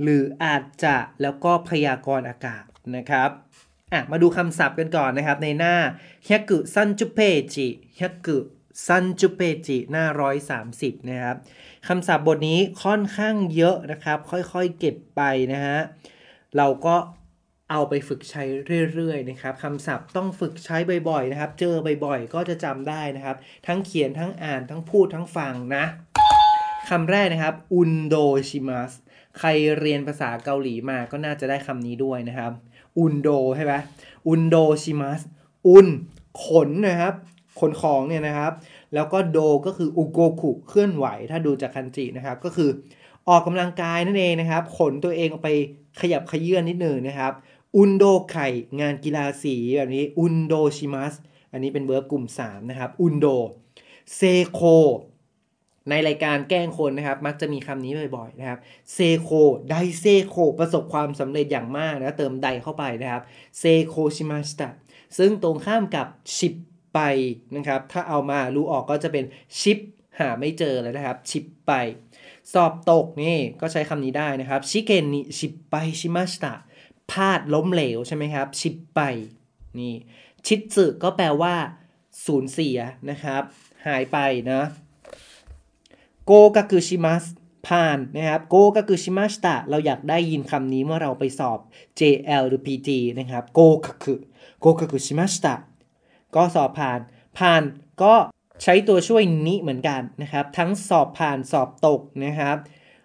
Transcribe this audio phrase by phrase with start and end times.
[0.01, 2.65] หรืออาจจะแล้วก็พยากรณ์อากาศ
[2.95, 3.29] นะครับ
[3.93, 5.75] อะมาดูคำศัพท์กันก่อนนะครับในหน้า
[6.27, 7.19] ฮิกุซันจุเป
[7.53, 7.67] จิ
[7.99, 8.37] ฮิกุ
[8.87, 10.05] ซันจุเปจิหน้า
[10.59, 11.37] 130 นะครับ
[11.87, 15.21] คำศัพท์บทนี้ค่อนข้างเยอะนะครับ ค่อยๆเก็บไป
[15.53, 15.79] นะฮะ
[16.57, 16.95] เราก็
[17.71, 18.43] เอาไปฝึกใช้
[18.93, 20.77] เรื่อยๆนะครับคำศัพท์ต้องฝึกใช้
[21.09, 25.85] บ่อยๆนะครับ เจอบ่อยๆ ก็จะจำได้นะครับ ทั้งเขียนทั้งอ่านทั้งพูดทั้งฟังนะ
[26.89, 28.15] คำแรกนะครับอุนโด
[28.49, 28.93] ชิมัส
[29.39, 32.51] ใครเรียนภาษาเกาหลีมาก็น่าจะได้คำนี้ด้วยนะครับ
[32.99, 33.73] อุนโดใช่ไหม
[34.27, 35.21] อุนโดชิมัส
[35.67, 35.87] อุน
[36.43, 37.13] ขนนะครับ
[37.59, 38.51] ขนของเนี่ยนะครับ
[38.93, 42.69] แล้วก็โดก็คืออุโกคุเคลื่อนไหว ถ้าดูจากคันจินะครับ ก็คือ
[43.29, 45.49] ออกกำลังกายนั่นเองนะครับ ขนตัวเองออกไป
[46.01, 47.33] ขยับขยื่นนิดหนึ่งนะครับ
[47.77, 48.47] อุนโดไข่
[48.79, 51.13] งานกีฬาสีแบบนี้ อุนโดชิมัส
[51.51, 53.27] อันนี้เป็นเวิร์บกลุ่ม 3 นะครับ อุนโด
[54.15, 54.61] 成功
[55.89, 58.59] ในรายการแกล้งคนนะครับ มักจะมีคำนี้บ่อยๆนะครับ
[58.93, 59.29] 成功
[59.69, 63.23] 大成功 ประสบความสำเร็จอย่างมากนะเติม 大 เข้าไปนะครับ
[63.59, 64.69] 成功しました
[65.17, 66.99] ซึ่งตรงข้ามกับ 失敗
[67.55, 69.25] นะครับ ถ้าเอามารู้ออกก็จะเป็น
[69.59, 69.77] ชิบ
[70.19, 71.71] หายไม่เจอเลยนะครับ 失敗
[72.53, 76.53] สอบตกนี่ก็ใช้คำนี้ได้นะครับ試験に失敗しました
[77.11, 79.01] พลาดล้มเหลวใช่ไหมครับ 失敗
[79.79, 79.93] นี่
[80.47, 81.55] ชิสึก็แปลว่า
[82.25, 82.77] สูญเสีย
[83.09, 83.43] นะครับ
[83.87, 84.17] หายไป
[84.51, 84.61] นะ
[86.25, 87.23] โกกากุชิมัส
[87.67, 91.59] ผ่านนะครับโกกากุชิมัสตะเราอยากได้ยินคำนี้เมื่อเราไปสอบ
[91.99, 92.89] JL หรือ PG
[93.19, 94.15] นะครับโกกากุ
[94.59, 95.55] โกกากุชิมัสตะ
[96.35, 96.99] ก็สอบผ่าน
[97.37, 97.61] ผ่าน
[98.03, 98.13] ก็
[98.63, 102.57] ใช้ตัวช่วยนี้เหมือนกันนะครับ ทั้งสอบผ่านสอบตกนะครับ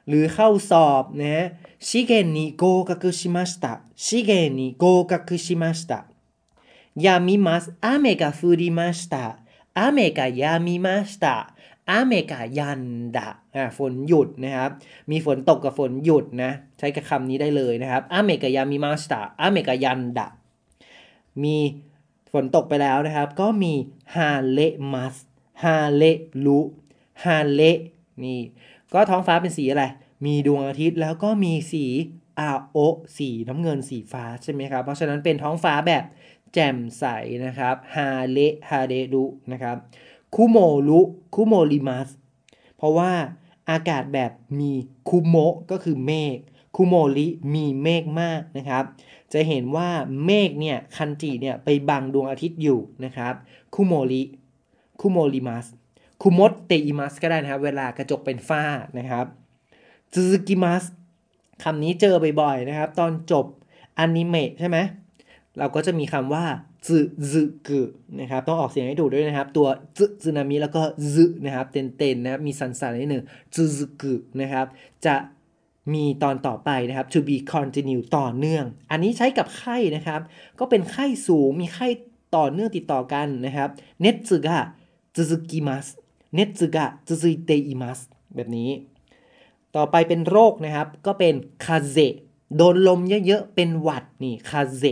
[0.09, 1.47] หรือเข้าสอบนะ
[1.89, 14.71] 試験に合格しました 試験に合格しました 止みます 雨が降りました 雨が止みました 雨が止んだ อ่าฝนหยุดนะครับ
[15.11, 20.29] มีฝนตกกับฝนหยุดนะ ใช้กับคำนี้ได้เลยนะครับ雨が止みました 雨が止んだ
[21.43, 21.57] มี
[22.33, 23.75] ฝนตกไปแล้วนะครับ ก็มี
[24.17, 24.61] 晴れ
[24.93, 25.17] ます
[25.65, 26.05] 晴れ
[26.45, 26.61] る
[27.25, 27.63] ฮาเล
[28.25, 28.41] นี่
[28.95, 29.85] ก็ท้องฟ้าเป็นสีอะไร
[30.27, 31.87] มีดวงอาทิตย์แล้วก็มีสี
[32.39, 32.79] อาโอ
[33.19, 36.05] สีน้ำเงินสีฟ้าใช่ไหมครับ เพราะฉะนั้นเป็นท้องฟ้าแบบ
[36.55, 37.05] แจ่มใส
[37.47, 38.39] นะครับฮาเล
[38.69, 39.77] ฮาเดรุนะครับ
[40.35, 40.57] คุโม
[40.89, 41.01] รุ
[41.35, 42.09] คุโมริมัส
[42.77, 43.13] เพราะว่า
[43.71, 44.73] อากาศแบบมี
[45.09, 45.37] คุโม
[45.71, 46.39] ก็คือเมฆ
[46.77, 48.85] คุโมริมีเมฆมากนะครับ
[49.33, 49.89] จะเห็นว่า
[50.25, 53.35] เมฆเนี่ยคันจิเนี่ยไปบังดวงอาทิตย์อยู่นะครับ
[53.75, 55.67] 曇り 曇ります
[56.23, 58.65] 曇っています ก็ได้นะครับ เวลากระจกเป็นฝ้า
[58.99, 59.27] นะครับ
[60.13, 60.85] 続きます
[61.63, 63.47] คำนี้เจอบ่อยๆนะครับ ตอนจบ
[63.99, 64.79] อนิเมะใช่ไหม
[65.59, 66.45] เราก็จะมีคำว่า
[66.87, 67.83] 続く
[68.21, 70.83] นะครับต้องออกเสียงให้ถูกด้วยนะครับ ตัวซึซึนามิแล้วก็
[71.15, 73.25] ซึนะครับเต็นๆนะครับมีสันสันนิดหนึ่ง
[73.55, 74.67] ซึซึกุนะครับ
[75.07, 75.17] จะ
[75.95, 80.21] มีตอนต่อไปนะครับ to be continue ต่อเนื่อง อันนี้ใช้กับไข้นะครับ
[80.59, 81.89] ก็เป็นไข้สูงมีไข้
[82.37, 83.69] ต่อเนื่องติดต่อกันนะครับ
[84.01, 85.87] 熱が続きます
[86.35, 87.99] 熱が続いています
[88.35, 88.71] แบบนี้
[89.77, 91.97] ต่อไปเป็นโรคนะครับ ก็เป็น 風邪
[92.57, 94.85] โดนลมเยอะๆ เป็นหวัดนี่ 風邪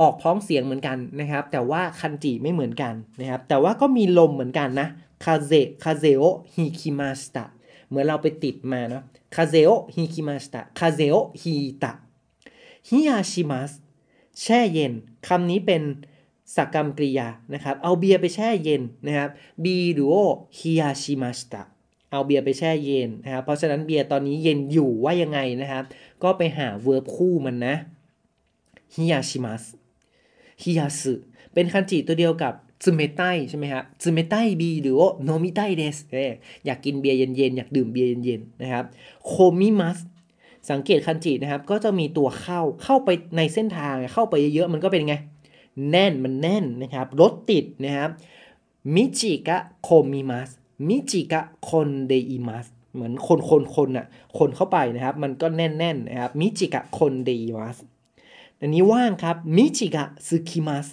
[0.00, 4.88] ออกพ้องเสียงเหมือนกันนะครับ แต่ว่าคันจิไม่เหมือนกันนะครับ แต่ว่าก็มีลมเหมือนกันนะ
[5.24, 5.52] 風邪
[5.84, 6.22] 風邪をひ
[6.54, 7.44] きました
[7.88, 9.02] เหมือนเราไปติดมาเนาะ
[9.34, 11.92] 風邪をひきました 風邪をひいた 冷
[12.88, 13.72] やします
[14.40, 14.92] แช่เย็น
[15.28, 15.82] คำนี้เป็น
[16.56, 19.30] สักกรรมกริยานะครับ เอาเบียร์ไปแช่เย็นนะครับ
[19.64, 21.62] ビールを冷やしました
[22.10, 25.84] เอาเบียร์ไปแช่เย็นนะครับ เพราะฉะนั้นเบียร์ตอนนี้เย็นอยู่ว่ายังไงนะครับ
[26.22, 27.74] ก็ไปหา verb คู่มันนะ
[28.96, 29.64] ฮิยาชิมัส
[30.62, 31.14] ฮิยาสึ
[31.54, 32.54] เป็นคันจิตัวเดียวกับ
[32.84, 38.84] ซึเมไตใช่ไหมครับ冷たいビールが飲みたいです เอยากกินเบียร์เย็นๆ อยากดื่มเบียร์เย็นๆ นะครับ
[39.26, 39.98] 込みます
[40.70, 45.14] สังเกตคันจินะครับ ก็จะมีตัวเข้าเข้าไปในเส้นทางเข้าไปเยอะๆ มันก็เป็นไง
[45.90, 48.10] แน่นมันแน่นนะครับ รถติดนะครับ
[48.94, 50.50] 道が込みます
[50.88, 54.06] 道が込んでいます เหมือนคนคนคนอะ
[54.38, 57.76] คนเข้าไปนะครับ มันก็แน่นๆนะครับ道が込んでいます
[58.60, 60.86] อันนี้ว่างครับมิจิกะซึคิมัส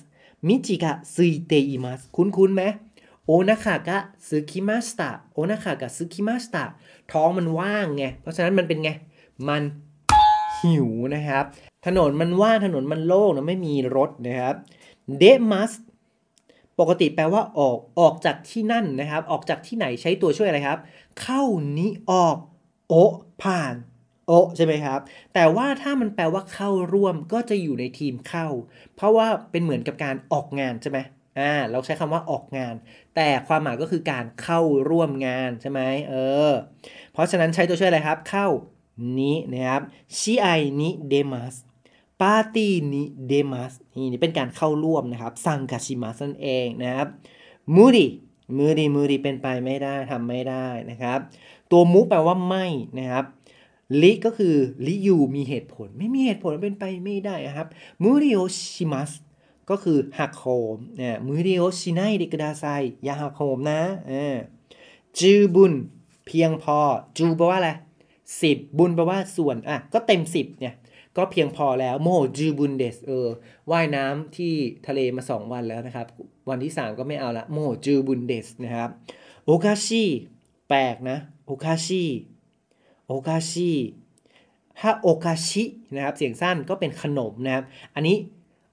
[0.48, 2.64] มิจิกะซึเตอิมัสคุ้นๆไหม
[3.26, 3.98] โอนาคากะ
[4.28, 6.64] ซึคิมัสตะโอนาคากะซึคิมัสตะ
[7.12, 8.90] ท้องมันว่างไง เพราะฉะนั้นมันเป็นไง
[9.48, 9.64] มัน
[10.60, 11.46] หิวนะครับ
[11.86, 14.56] ถนนมันว่างถนนมันโล่งนะไม่มีรถนะครับ
[15.18, 15.72] เดมัส
[16.80, 20.80] ปกติแปลว่าออกออกจากที่นั่นนะครับ ออกจากที่ไหนใช้ตัวช่วยอะไรครับ
[21.22, 21.44] เข้า
[21.78, 22.38] นี้ออก
[22.88, 22.94] を
[23.42, 23.74] ผ่าน
[24.28, 25.00] を ใช่ไหมครับ
[25.34, 28.48] แต่ว่าถ้ามันแปลว่าเข้าร่วมก็จะอยู่ในทีมเข้า
[28.96, 31.00] เพราะว่าเป็นเหมือนกับการออกงานใช่ไหม
[31.40, 32.76] อ่าเราใช้คำว่าออกงาน
[33.16, 34.60] แต่ความหมายก็คือการเข้า
[34.90, 36.14] ร่วมงานใช่ไหมเอ
[36.50, 36.52] อ
[37.14, 38.48] เพราะฉะนั้นใช้ตัวช่วยอะไรครับ เข้า
[39.20, 39.82] に นะครับ
[40.18, 41.56] 試合に出ます
[42.22, 43.74] パーティーに出ます
[44.12, 47.08] นี่เป็นการเข้าร่วมนะครับ参加します นั่นเองนะครับ
[47.76, 48.08] มูดิ
[48.58, 51.20] มูดิมูดิเป็นไปไม่ได้ทำไม่ได้นะครับ
[51.72, 52.66] ตัวมุแปลว่าไม่
[52.98, 53.26] นะครับ
[54.02, 54.56] ลิก็คือ
[54.88, 57.68] ลิยูมีเหตุผล ไม่มีเหตุผลเป็นไปไม่ได้นะครับ
[58.04, 58.40] มูริโอ
[58.76, 59.12] ชิมัส
[59.70, 60.46] ก็คือหักโห
[60.76, 62.66] มเนี่ยมูริโอชิไนเดกดาไซ
[63.04, 63.82] อย่าหักโหมนะ
[65.20, 65.74] จูบุน
[66.26, 66.80] เพียงพอ
[67.18, 67.72] จูแปลว่าอะไร
[68.42, 70.76] สิบบุญแปลว่าส่วนอะก็เต็มสิบเนี่ย
[71.18, 73.28] ก็เพียงพอแล้วโมจูบุนเดสเออ
[73.72, 74.54] ว่ายน้ำที่
[74.88, 76.08] ทะเลมา 2 วันแล้วนะครับ
[76.50, 78.90] วันที่ 3 ก็ไม่เอาละโมจูบุนเดสนะครับ
[79.44, 80.04] โอคาชิ
[80.70, 82.04] แปลกนะโอคาชิ
[83.12, 83.72] โอคาชิ
[84.80, 85.64] ถ้าโอคาชิ
[85.96, 87.66] นะครับ เสียงสั้นก็เป็นขนมนะครับ
[87.96, 88.18] อันนี้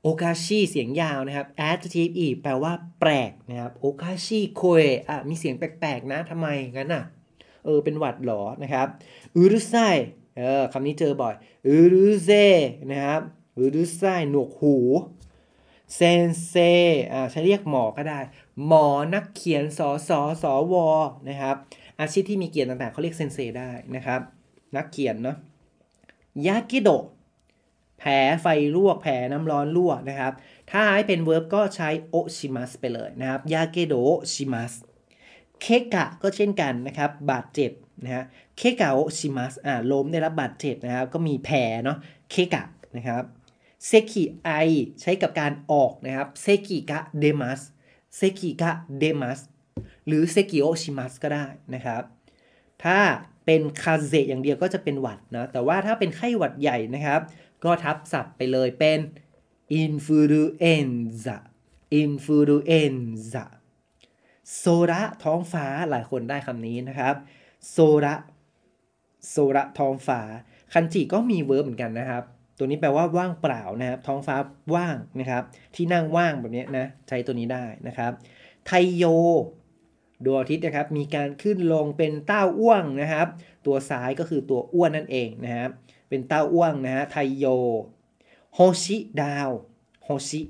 [0.02, 6.46] โอคาชิเสียงยาวนะครับ adjective อีแปลว่าแปลกนะครับ โอคาชิโคเอะอะ มีเสียงแปลกๆนะทำไม
[6.76, 7.04] งั้นน่ะ
[7.64, 8.86] เออ เป็นหวัดหรอนะครับ
[9.36, 9.74] อุรุไซ
[10.38, 11.34] เออคำนี้เจอบ่อย
[11.66, 12.30] อุรุเซ
[12.90, 13.20] นะครับ
[13.56, 14.76] อุรุไซหนวกหู
[15.94, 16.54] เซนเซ
[17.12, 18.20] อ่า ใช้เรียกหมอก็ได้
[18.66, 20.88] หมอนักเขียนสอสอสอวอ
[21.28, 21.56] นะครับ
[22.00, 24.20] อาชีพที่มีเกียรติต่างๆเขาเรียกเซนเซได้นะครับ
[24.76, 25.36] นักเขียนเนาะ
[26.46, 26.90] ยากิโด
[27.98, 28.12] แผล
[28.42, 28.46] ไฟ
[28.76, 30.32] ลวกแผลน้ำร้อนลวกนะครับ
[30.70, 33.94] ถ้าให้เป็นเวิร์บก็ใช้โอชิมัสไปเลยนะครับยาเกโด
[34.32, 34.72] ชิมัส
[35.60, 37.72] けが ก็เช่นกันนะครับ บาดเจ็บ
[38.04, 38.24] นะฮะ
[38.56, 41.98] けがをします อ่าล้มได้รับบาดเจ็บนะครับ ก็มีแผลเนาะ
[42.30, 42.64] เคกะ
[42.96, 43.24] นะครับ
[43.86, 44.50] เซกิไอ
[45.00, 49.38] ใช้กับการออกนะครับ咳が出ます 咳が出ます
[50.06, 52.02] หรือ 咳をします ก็ได้นะครับ
[52.84, 52.98] ถ้า
[53.46, 57.20] เป็น 風邪 อย่างเดียวก็จะเป็นหวัดนะ แต่ว่าถ้าเป็นไข้หวัดใหญ่นะครับ
[57.64, 58.98] ก็ทับศัพท์ไปเลยเป็น
[59.82, 61.36] influenza
[62.02, 63.44] influenza
[64.56, 67.14] โซระท้องฟ้าหลายคนได้คำนี้นะครับ
[67.70, 68.14] โซระ
[69.30, 70.20] โซระท้องฟ้า
[70.72, 72.22] คันจิก็มี verb เหมือนกันนะครับ
[72.58, 74.36] ตัวนี้แปลว่าว่างเปล่านะครับ ท้องฟ้า
[74.74, 75.42] ว่างนะครับ
[75.74, 78.12] ที่นั่งว่างแบบนี้นะ ใช้ตัวนี้ได้นะครับ
[78.66, 79.04] ไทโย
[80.24, 83.28] ดวงอาทิตย์นะครับมีการขึ้นลงเป็นเต้าอ้วงนะครับ
[83.66, 85.70] ตัวซ้ายก็คือตัวอ้วนนั่นเองนะครับ
[86.08, 87.46] เป็นเต้าอ้วงนะฮะไทโย
[88.54, 89.50] โฮชิดาว
[90.04, 90.40] โฮชิ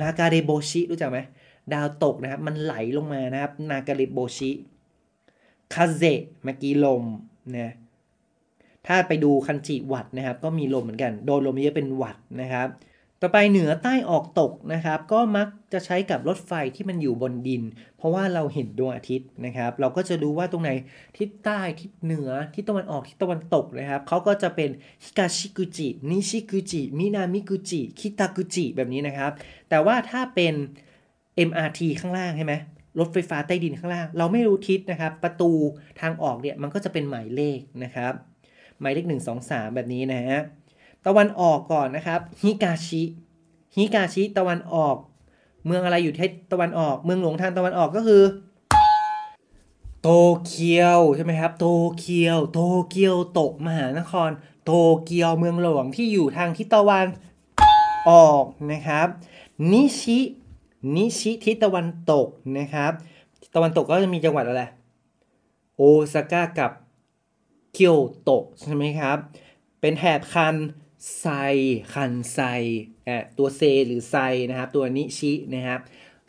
[0.00, 1.18] นากาเรโบชิรู้จักไหม
[1.72, 4.50] ดาวตกนะครับมันไหลลงมานะครับนากาเรโบชิ
[5.74, 6.02] คาเซ
[6.44, 7.04] เมื่อกี้ลม
[7.54, 7.74] นะ
[8.86, 12.68] ถ้าไปดูคันจิวัดนะครับ ก็มีลมเหมือนกัน โดนลมเยอะเป็นหวัดนะครับ
[13.22, 17.62] ต่อไปเหนือใต้ออกตกนะครับ ก็มักจะใช้กับรถไฟที่มันอยู่บนดิน
[17.96, 20.70] เพราะว่าเราเห็นดวงอาทิตย์นะครับ เราก็จะดูว่าตรงไหน
[21.18, 24.70] ทิศใต้ทิศเหนือทิศตะวันออกทิศตะวันตกนะครับเขาก็จะเป็น
[25.04, 29.32] ฮิกาชิกุจินิชิกุจิมินามิกุจิคิตากุจิแบบนี้นะครับ
[29.68, 30.54] แต่ว่าถ้าเป็น
[31.48, 32.54] MRT ข้างล่างใช่ไหม
[32.98, 35.52] รถไฟฟ้าใต้ดินข้างล่าง เราไม่รู้ทิศนะครับ ประตู
[36.00, 38.12] ทางออกเนี่ยมันก็จะเป็นหมายเลขนะครับ
[38.80, 40.40] หมายเลข 1 2 3 แบบนี้นะฮะ
[41.06, 43.02] ตะวันออกก่อนนะครับฮิกาชิ
[43.76, 44.96] ฮิกาชิตะวันออก
[45.66, 48.22] เมืองอะไรอยู่ที่ตะวันออก เมืองหลวงทางตะวันออกก็คือ
[50.02, 50.08] โต
[50.46, 51.66] เกียวใช่ไหมครับ โต
[51.98, 54.30] เกียว โตเกียวโตกมหานคร
[54.64, 54.72] โต
[55.04, 57.06] เกียวเมืองหลวงที่อยู่ทางทิศตะวัน
[58.10, 59.08] ออกนะครับ
[59.72, 60.18] นิชิ
[60.96, 62.28] นิชิทิศตะวันตก
[62.58, 62.92] นะครับ
[63.54, 64.62] ตะวันตกก็จะมีจังหวัดอะไร
[65.76, 66.72] โอซาก้ากับ
[67.74, 69.16] เกียวโตใช่ไหมครับ
[69.80, 70.54] เป็นแถบคัน
[71.18, 71.26] ไซ
[71.94, 72.38] คันไซ
[73.06, 74.16] อ่ตัวเซหรือไซ
[74.50, 75.80] นะครับ ตัวนิชินะครับ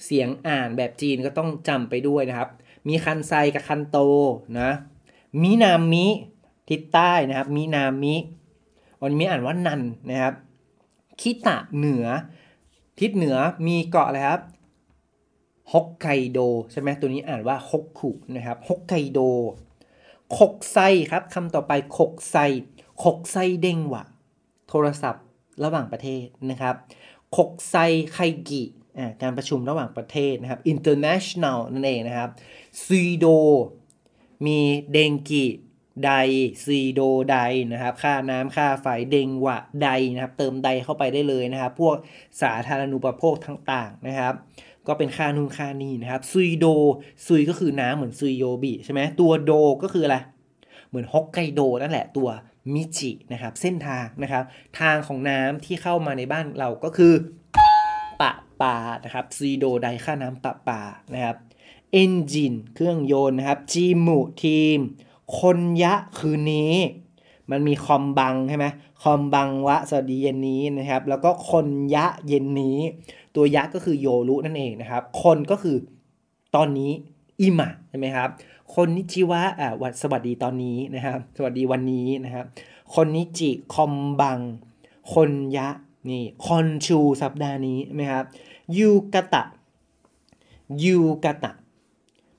[0.06, 2.50] เสียงอ่านแบบจีนก็ต้องจำไปด้วยนะครับ
[2.88, 3.98] มีคันไซกับคันโต
[4.60, 4.72] นะ
[5.42, 6.08] มินามิ
[6.70, 8.16] ทิศใต้นะครับมินามิ
[9.02, 10.34] วันนี้อ่านว่านันนะครับ
[11.22, 12.06] คิตะเหนือ
[13.00, 14.42] ทิศเหนือมีเกาะอะไรครับ
[15.72, 16.40] ฮอกไกโด
[16.72, 19.20] ใช่ไหมตัวนี้อ่านว่าฮกคุนะครับฮอกไกโด
[20.38, 20.78] คกไซ
[21.12, 22.38] ครับคำต่อไปคกไซ
[23.04, 24.04] คกไซเด้งหวะ
[24.70, 25.26] โทรศัพท์
[25.64, 26.76] ระหว่างประเทศนะครับ
[27.36, 27.76] คกไซ
[28.14, 28.64] ไคกิ
[29.22, 32.30] การประชุมระหว่างประเทศนะครับ international นั่นเองนะครับ
[32.86, 33.26] ซีโด
[34.46, 34.60] มี
[34.92, 35.46] เดงกิ
[36.04, 36.12] ได
[36.66, 37.38] ซีโดได
[37.74, 41.96] นะครับ ค่าน้ำค่าไฟเดงวะไดนะครับ เติมไดเข้าไปได้เลยนะครับ พวก
[42.42, 44.34] สาธารณูปโภคต่างๆนะครับ
[44.88, 46.66] ก็เป็นค่านู่นค่านี่นะครับซุยโด
[47.26, 49.52] ซุยก็คือน้ำเหมือนซุยโยบิใช่ไหมตัวโด
[49.84, 50.18] ก็คืออะไร
[50.90, 52.30] เหมือนฮอกไกโดนั่นแหละตัว
[52.74, 54.44] มิจินะครับเส้นทางนะครับ
[54.80, 57.14] ทางของน้ำที่เข้ามาในบ้านเราก็คือ
[58.22, 60.82] ปะปานะครับซีโดไดค่าน้ำปะปา
[61.14, 61.38] นะครับ
[61.92, 64.80] เอนจินเครื่องยนต์นะครับจีมุทีม
[65.40, 66.76] คนยะคืนนี้
[67.52, 68.66] มันมีคอมบังใช่ไหม
[69.04, 72.78] คอมบังวะสวัสดีเย็นนี้นะครับ แล้วก็คนยะเย็นนี้
[73.36, 75.78] ตัวยะก็คือโยรุนั่นเองนะครับ คนก็คือ
[76.56, 76.92] ตอนนี้
[77.42, 78.30] อิมะใช่ไหมครับ
[78.76, 82.46] こんにちは อ่าวัสวัสดีตอนนี้นะครับ สวัสดีวันนี้นะครับ
[82.94, 85.70] 今日 今晩 今夜
[86.10, 88.26] นี่ 今週 สัปดาห์นี้ไหมครับ
[88.78, 89.44] ยูกะตะ
[90.84, 91.52] ยูกะตะ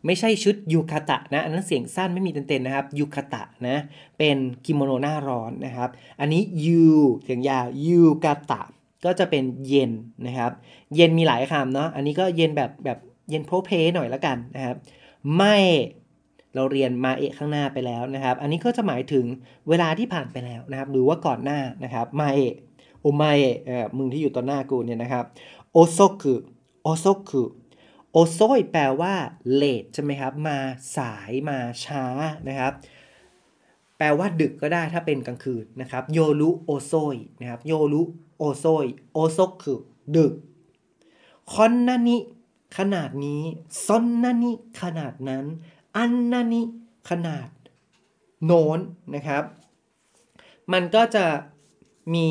[0.07, 3.77] ไม่ใช่ชุดยูคาตะนะ อันนั้นเสียงสั้นไม่มี点々นะครับยูคาตะนะ
[4.19, 5.91] เป็นกิโมโนหน้าร้อนนะครับ
[6.21, 6.85] อันนี้ยู
[7.23, 8.63] เสียงยาวยูกาตะ
[9.05, 9.91] ก็จะเป็นเย็น
[10.27, 10.53] นะครับ
[10.95, 12.99] เย็นมีหลายคำเนาะ อันนี้ก็เย็นแบบแบบ
[13.31, 14.77] เย็นโพเพหน่อยละกันนะครับ
[15.37, 15.57] ไม่
[16.55, 19.25] เราเรียนมาเอะข้างหน้าไปแล้วนะครับ อันนี้ก็จะหมายถึง
[19.69, 22.55] เวลาที่ผ่านไปแล้วนะครับ หรือว่าก่อนหน้านะครับ มาเอะ
[23.01, 25.25] โอมาเอะเออมึงที่อยู่ต่อหน้ากูเนี่ยนะครับ
[25.73, 26.35] โอโซกุ
[26.83, 27.45] โอโซกุ
[28.13, 29.15] โอโซยแปลว่า
[29.61, 30.59] late ใช่ไหมครับ มา
[30.97, 32.05] สายมาช้า
[32.49, 32.73] นะครับ
[33.99, 38.03] แปลว่าดึกก็ได้ถ้าเป็นกลางคืนนะครับ โยรุโอโซยนะครับ โยรุ
[38.39, 39.77] โอโซยโอโซกุ
[40.17, 40.33] ดึก
[41.53, 42.17] คอนนานิ
[42.79, 43.43] ขนาดนี้
[43.87, 45.45] ซอนนานิขนาดนั้น
[45.97, 46.63] อันนานิ
[47.11, 47.49] ขนาด
[48.45, 48.79] โน้น
[49.15, 49.45] นะครับ
[50.73, 51.27] มันก็จะ
[52.15, 52.29] มี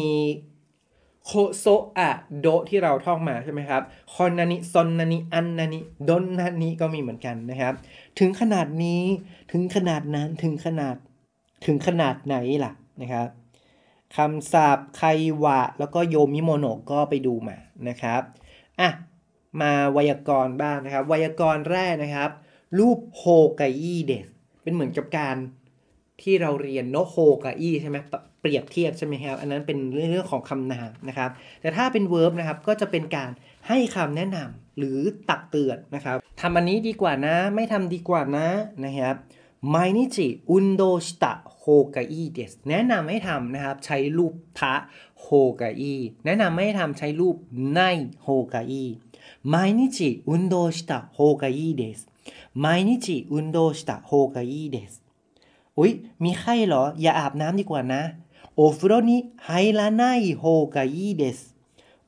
[1.25, 1.65] โคโซ
[1.97, 3.81] อะโดที่เราท่องมาใช่ไหมครับ
[4.13, 5.79] คอนนานิซอนนานิอันนานิ
[6.09, 7.73] ดนนานิก็มีเหมือนกันนะครับ
[8.19, 9.01] ถึงขนาดนี้
[9.51, 10.95] ถึงขนาดนั้นถึงขนาด
[11.65, 13.27] ถึงขนาดไหนล่ะนะครับ
[14.15, 15.01] คำศัพท์ไค
[15.43, 17.57] วะ แล้วก็โยมิโมโนก็ไปดูมา
[17.89, 18.21] นะครับ
[18.79, 18.89] อะ
[19.61, 22.31] มาไวยากรณ์บ้างนะครับ ไวยากรณ์แรกนะครับ
[22.79, 23.23] รูป ほう
[23.59, 24.27] がいいです
[24.63, 25.35] เป็นเหมือนกับการ
[26.21, 27.97] ที่เราเรียน のほうがいい ใช่ไหม
[28.41, 31.29] เปรียบเทียบใช่ไหมครับ อันนั้นเป็นเรื่องของคำนามนะครับ
[31.61, 33.31] แต่ถ้าเป็น verb นะครับก็จะเป็นการ
[33.67, 38.47] ให้คำแนะนำหรือตักเตือนนะครับทำอันนี้ดีกว่านะ ไม่ทำดีกว่านะ
[38.85, 39.15] นะครับ
[39.69, 41.65] ไมนิจิอุนโดชิตะโฮ
[41.95, 44.75] กาอีเดสแนะนำให้ทำนะครับ ใช้รูปทะ
[45.21, 45.27] โฮ
[45.61, 47.35] กาอีแนะนำให้ทำใช้รูป
[47.71, 47.79] ไน
[48.21, 48.85] โฮกาอี
[49.42, 52.08] 毎日運動した方がいいです
[52.54, 55.02] 毎日運動した方がいいです
[55.78, 55.92] อุ๊ย
[56.22, 58.02] มีไข้เหรอ อย่าอาบน้ำดีกว่านะ
[58.56, 60.02] โอฟุโรนิไฮราไน
[60.38, 60.44] โฮ
[60.74, 61.38] กาอีเดส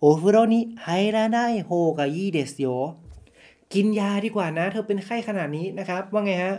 [0.01, 2.67] โอฟุโรนิไฮราไนโฮกาอีเดสโย
[3.73, 6.55] กินยาดีกว่านะ เธอเป็นไข้ขนาดนี้นะครับ ว่าไงฮะ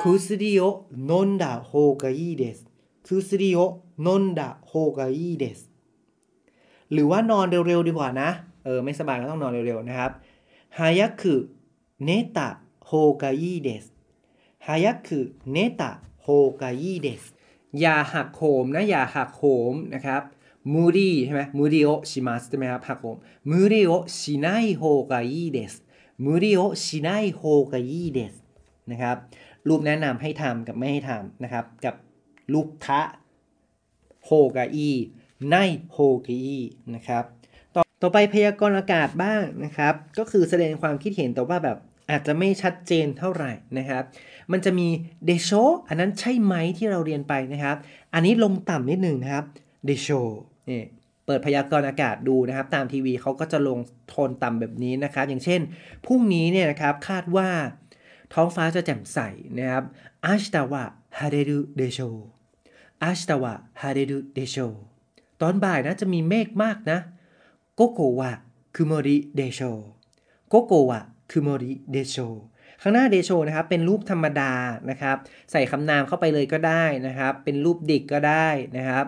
[0.00, 0.62] คุสริโอ
[1.08, 2.58] นนดาโฮกาอีเดส
[3.06, 3.58] คุสริโอ
[6.95, 8.29] หรือว่านอนเร็วๆดีกว่านะ
[8.65, 10.11] เออ ไม่สบายก็ต้องนอนเร็วๆนะครับ
[10.77, 11.39] ฮายะคือ
[12.03, 12.49] เนตะ
[12.85, 13.85] โฮกาอีเดส
[14.67, 16.27] ฮายะคือเนตะโฮ
[16.61, 17.23] กาอีเดส
[17.79, 20.21] อย่าหักโหมนะ อย่าหักโหมนะครับ
[20.73, 23.17] 無理 ใช่ไหม 無理をします ใช่ไหมครับหักโหม
[23.49, 25.73] 無理をしないほうがいいです
[26.23, 28.35] 無理をしないほうがいいです
[28.91, 29.17] นะครับ
[29.67, 31.95] รูปแนะนำให้ทำกับไม่ให้ทำนะครับ กับ
[32.53, 33.01] รูป たほ
[34.25, 35.55] うがいい な
[35.91, 36.41] いほうがいい
[36.95, 37.23] นะครับ
[37.75, 41.77] ต่อต่อไปพยากรณ์อากาศบ้างนะครับ ก็คือแสดงความคิดเห็นแต่ว่าแบบ
[42.09, 44.03] อาจจะไม่ชัดเจนเท่าไหร่นะครับ
[44.51, 44.87] มันจะมี
[45.25, 45.51] เดโช
[45.87, 47.77] อันนั้นใช่ไหมที่เราเรียนไปนะครับ
[48.13, 49.45] อันนี้ลงต่ำนิดหนึ่งนะครับ
[49.85, 50.07] เดโช
[50.69, 50.81] นี่
[51.25, 55.61] เปิดพยากรณ์อากาศดูนะครับ ตามทีวีเขาก็จะลงโทนต่ำแบบนี้นะครับ อย่างเช่น
[56.05, 57.49] พรุ่งนี้เนี่ยนะครับคาดว่า
[58.33, 59.19] ท้องฟ้าจะแจ่มใส
[59.59, 59.83] นะครับ
[60.25, 60.83] อาชตาวะ
[61.19, 61.99] ฮาเดรุเดโช
[63.03, 64.57] อาชตาวะฮาเดรุเดโช
[65.41, 66.99] ตอนบ่ายนะจะมีเมฆมากนะ
[67.75, 68.31] โกโกวะ
[68.75, 69.61] คุโมริเดโช
[70.49, 71.01] โกโกวะ
[71.31, 72.17] คุโมริเดโช
[72.81, 74.51] ข้างหน้าเดโชนะครับเป็นรูปธรรมดา
[74.89, 75.17] นะครับ
[75.51, 79.05] ใส่คำนามเข้าไปเลยก็ได้นะครับ เป็นรูปดิกก็ได้นะครับ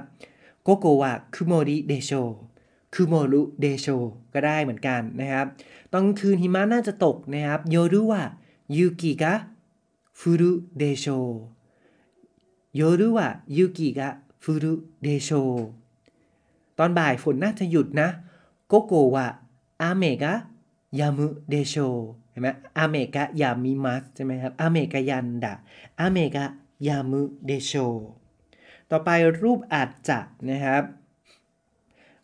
[0.64, 2.12] โกโกวะคุโมริเดโช
[2.94, 3.88] คุโมรุเดโช
[4.34, 5.46] ก็ได้เหมือนกันนะครับ
[5.94, 8.24] ตอนคืนหิมะน่าจะตกนะครับโยรุวะ
[8.78, 9.34] ยูกิกะ
[10.20, 11.06] ฟุรุเดโช
[12.76, 14.10] โยรุวะยูกิกะ
[14.44, 15.30] ฟุรุเดโช
[16.80, 18.10] ตอนบ่ายฝนน่าจะหยุดนะ
[18.68, 21.76] 午後は雨が止むでしょう
[22.32, 25.54] เห็นไหม 雨が止みます ใช่ไหมครับ 雨が止んだ 雨
[26.00, 27.72] が止むでしょう
[28.90, 29.10] ต่อไป
[29.42, 30.20] รูปอาจจะ
[30.50, 30.84] นะครับ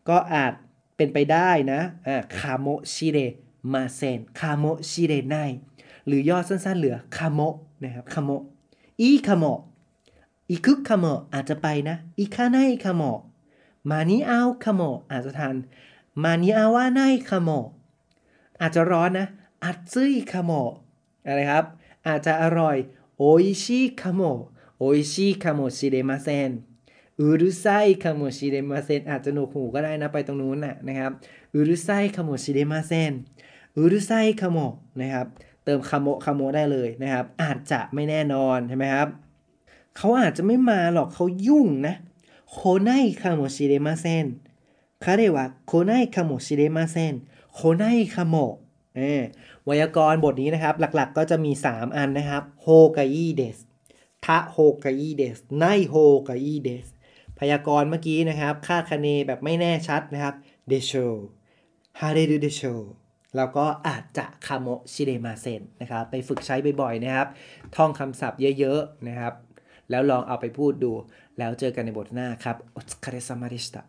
[0.09, 0.53] ก็อาจ
[0.95, 3.17] เป็นไปได้นะอ่าかもしれ
[3.73, 5.35] ません かもしれない
[6.05, 7.39] หรือย่อสั้นๆเหลือ かも
[7.83, 8.29] นะครับ かも
[8.99, 9.45] いいかも
[10.49, 13.03] อีคึกคาโมอาจจะไปนะอีคาไนคาโม
[13.89, 15.55] มานิเอาคาโมอาจจะทาน
[16.23, 17.49] มานิอาว่าไนคาโม
[18.61, 19.27] อาจจะร้อนนะ
[19.63, 20.51] อัดซึยคาโม
[21.25, 21.65] อะไรครับ
[22.07, 22.77] อาจจะอร่อย
[23.17, 24.21] おいしいかも
[24.77, 26.51] お おいしいかもしれません
[27.19, 27.65] うるさ
[28.03, 31.11] いかもしれません อาจจะหนวกหูก็ได้นะไปตรงนู้นน่ะนะครับ
[31.53, 33.13] うるさいかもしれません
[33.77, 34.11] うるさ
[34.41, 34.57] いかも
[35.01, 35.27] นะครับ
[35.63, 39.07] เติม かも かも ได้เลยนะครับ อาจจะไม่แน่นอนใช่ไหมครับ
[39.97, 41.95] เขาอาจจะไม่มาหรอกเขายุ่งนะ
[42.52, 44.26] โคไนคาโมชิเดมาเซน
[45.00, 47.22] 彼は来ないかもしれません
[47.52, 48.34] 来ないかも
[48.96, 49.22] เออ
[49.64, 53.58] ไวยากรณ์บทนี้นะครับ หลักๆก็จะมี 3 อันนะครับโฮกาอิเดส
[54.24, 55.94] ทะโฮกาอิเดสไนโฮ
[56.28, 56.86] กาอิเดส
[57.38, 60.34] พยากรณ์เมื่อกี้นะครับคาดคะเนแบบไม่แน่ชัดนะครับ
[60.68, 60.92] เดโช
[62.00, 62.62] ฮาเรดูเดโช
[63.36, 67.28] แล้วก็อาจจะคาโมชิเดมาเซนนะครับ ไปฝึกใช้บ่อยๆนะครับ
[67.76, 69.34] ท่องคำศัพท์เยอะๆนะครับ
[69.90, 70.92] แล้วลองเอาไปพูดดู
[71.37, 73.81] แล้วเจอกันในบทหน้าครับ โอสคาเรซามาริสตา